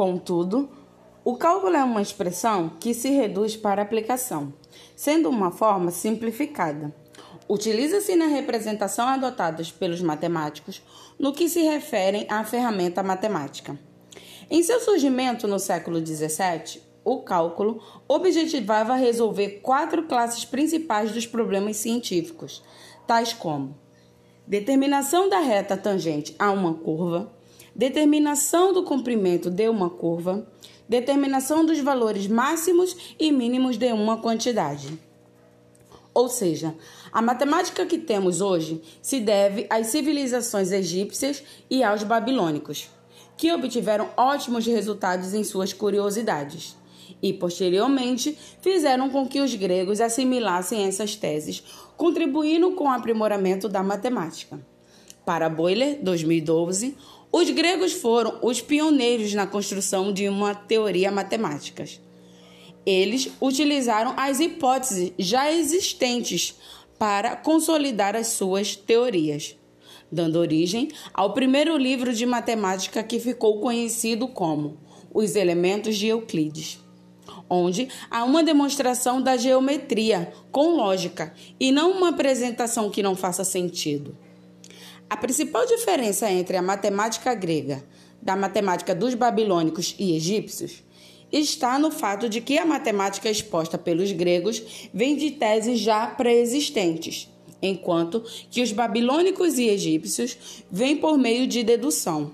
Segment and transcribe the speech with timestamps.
[0.00, 0.70] Contudo,
[1.22, 4.50] o cálculo é uma expressão que se reduz para aplicação,
[4.96, 6.90] sendo uma forma simplificada.
[7.46, 10.82] Utiliza-se na representação adotada pelos matemáticos
[11.18, 13.78] no que se referem à ferramenta matemática.
[14.50, 21.76] Em seu surgimento no século XVII, o cálculo objetivava resolver quatro classes principais dos problemas
[21.76, 22.64] científicos,
[23.06, 23.76] tais como
[24.46, 27.38] determinação da reta tangente a uma curva,
[27.74, 30.46] determinação do comprimento de uma curva,
[30.88, 34.98] determinação dos valores máximos e mínimos de uma quantidade.
[36.12, 36.74] Ou seja,
[37.12, 42.90] a matemática que temos hoje se deve às civilizações egípcias e aos babilônicos,
[43.36, 46.76] que obtiveram ótimos resultados em suas curiosidades
[47.22, 51.62] e, posteriormente, fizeram com que os gregos assimilassem essas teses,
[51.96, 54.60] contribuindo com o aprimoramento da matemática.
[55.24, 56.96] Para Boiler, 2012,
[57.32, 61.84] os gregos foram os pioneiros na construção de uma teoria matemática.
[62.84, 66.56] Eles utilizaram as hipóteses já existentes
[66.98, 69.56] para consolidar as suas teorias,
[70.10, 74.78] dando origem ao primeiro livro de matemática que ficou conhecido como
[75.14, 76.80] Os Elementos de Euclides,
[77.48, 83.44] onde há uma demonstração da geometria com lógica e não uma apresentação que não faça
[83.44, 84.16] sentido.
[85.10, 87.82] A principal diferença entre a matemática grega
[88.22, 90.84] da matemática dos babilônicos e egípcios
[91.32, 97.28] está no fato de que a matemática exposta pelos gregos vem de teses já pré-existentes,
[97.60, 100.38] enquanto que os babilônicos e egípcios
[100.70, 102.30] vêm por meio de dedução,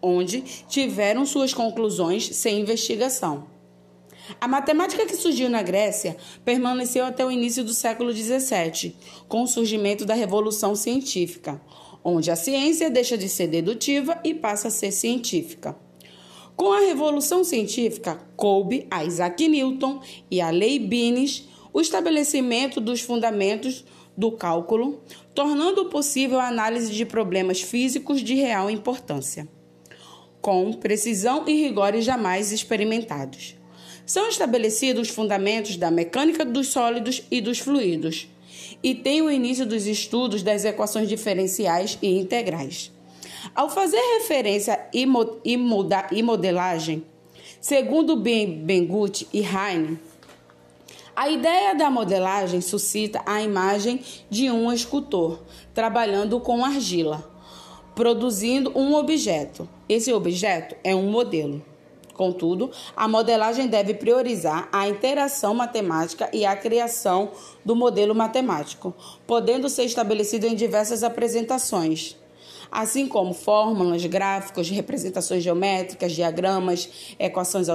[0.00, 3.46] onde tiveram suas conclusões sem investigação.
[4.40, 8.96] A matemática que surgiu na Grécia permaneceu até o início do século XVII,
[9.28, 11.60] com o surgimento da Revolução Científica,
[12.08, 15.76] onde a ciência deixa de ser dedutiva e passa a ser científica.
[16.54, 23.84] Com a Revolução Científica, coube a Isaac Newton e a Leibniz o estabelecimento dos fundamentos
[24.16, 25.02] do cálculo,
[25.34, 29.48] tornando possível a análise de problemas físicos de real importância,
[30.40, 33.56] com precisão e rigores jamais experimentados.
[34.06, 38.28] São estabelecidos os fundamentos da mecânica dos sólidos e dos fluidos,
[38.80, 42.92] e tem o início dos estudos das equações diferenciais e integrais.
[43.52, 47.04] Ao fazer referência e modelagem,
[47.60, 49.98] segundo Bengut e Heine,
[51.14, 54.00] a ideia da modelagem suscita a imagem
[54.30, 55.42] de um escultor
[55.74, 57.28] trabalhando com argila,
[57.94, 59.68] produzindo um objeto.
[59.88, 61.64] Esse objeto é um modelo.
[62.16, 67.30] Contudo, a modelagem deve priorizar a interação matemática e a criação
[67.62, 68.94] do modelo matemático,
[69.26, 72.16] podendo ser estabelecido em diversas apresentações,
[72.72, 77.68] assim como fórmulas, gráficos, representações geométricas, diagramas, equações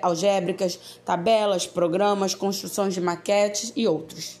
[0.00, 4.40] algébricas, tabelas, programas, construções de maquetes e outros.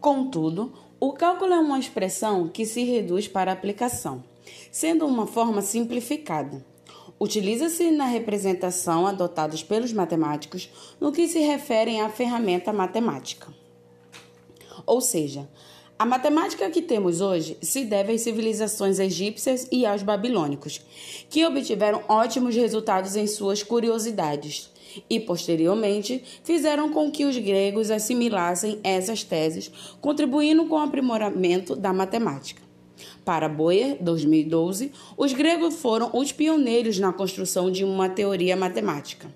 [0.00, 4.24] Contudo, o cálculo é uma expressão que se reduz para aplicação
[4.76, 6.62] sendo uma forma simplificada.
[7.18, 10.68] Utiliza-se na representação adotadas pelos matemáticos
[11.00, 13.48] no que se refere à ferramenta matemática.
[14.84, 15.48] Ou seja,
[15.98, 20.82] a matemática que temos hoje se deve às civilizações egípcias e aos babilônicos,
[21.30, 24.70] que obtiveram ótimos resultados em suas curiosidades
[25.08, 29.72] e, posteriormente, fizeram com que os gregos assimilassem essas teses,
[30.02, 32.65] contribuindo com o aprimoramento da matemática.
[33.24, 39.28] Para Boyer, 2012, os gregos foram os pioneiros na construção de uma teoria matemática.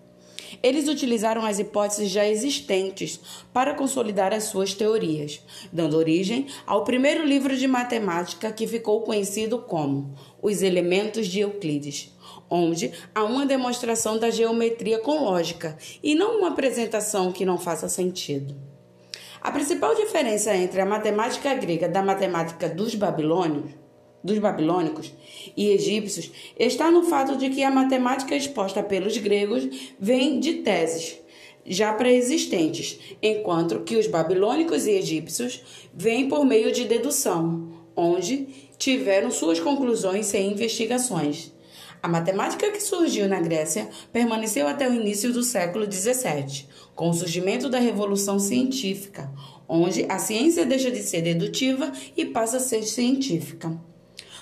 [0.62, 3.20] Eles utilizaram as hipóteses já existentes
[3.53, 5.41] para consolidar as suas teorias,
[5.72, 12.12] dando origem ao primeiro livro de matemática que ficou conhecido como Os Elementos de Euclides,
[12.49, 17.88] onde há uma demonstração da geometria com lógica e não uma apresentação que não faça
[17.88, 18.69] sentido.
[19.41, 23.71] A principal diferença entre a matemática grega da matemática dos babilônios,
[24.23, 25.12] dos babilônicos
[25.56, 31.19] e egípcios está no fato de que a matemática exposta pelos gregos vem de teses
[31.64, 39.31] já pré-existentes, enquanto que os babilônicos e egípcios vêm por meio de dedução, onde tiveram
[39.31, 41.53] suas conclusões sem investigações.
[42.02, 47.14] A matemática que surgiu na Grécia permaneceu até o início do século XVII, com o
[47.14, 49.31] surgimento da Revolução Científica,
[49.69, 53.79] onde a ciência deixa de ser dedutiva e passa a ser científica.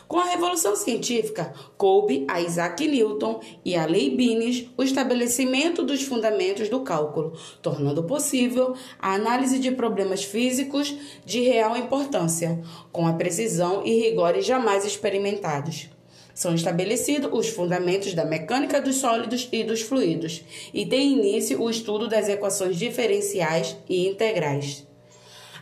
[0.06, 6.68] Com a Revolução Científica, coube a Isaac Newton e a Leibniz o estabelecimento dos fundamentos
[6.68, 10.96] do cálculo, tornando possível a análise de problemas físicos
[11.26, 12.62] de real importância,
[12.92, 15.90] com a precisão e rigores jamais experimentados
[16.38, 21.68] São estabelecidos os fundamentos da mecânica dos sólidos e dos fluidos e tem início o
[21.68, 24.86] estudo das equações diferenciais e integrais.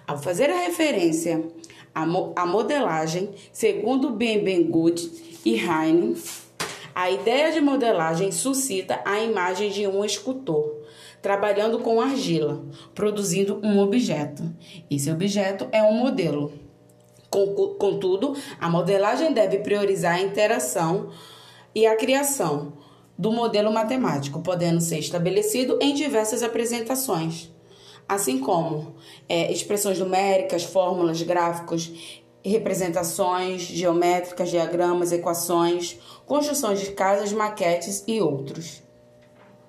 [0.06, 1.42] Ao fazer a referência
[1.94, 6.14] à modelagem, segundo Benbengut e Heine,
[6.94, 10.76] a ideia de modelagem suscita a imagem de um escultor
[11.22, 12.62] trabalhando com argila,
[12.94, 14.42] produzindo um objeto.
[14.90, 16.65] Esse objeto é um modelo.
[17.78, 21.10] Contudo, a modelagem deve priorizar a interação
[21.74, 22.72] e a criação
[23.18, 27.50] do modelo matemático, podendo ser estabelecido em diversas apresentações,
[28.08, 28.94] assim como
[29.28, 38.85] é, expressões numéricas, fórmulas, gráficos, representações geométricas, diagramas, equações, construções de casas, maquetes e outros.